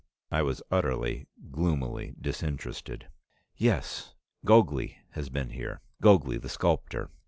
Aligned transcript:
I 0.31 0.41
was 0.41 0.63
utterly, 0.71 1.27
gloomily 1.51 2.15
disinterested. 2.19 3.07
"Yes. 3.55 4.15
Gogli 4.43 4.95
has 5.11 5.29
been 5.29 5.51
here, 5.51 5.81
Gogli 6.01 6.37
the 6.41 6.49
sculptor. 6.49 7.11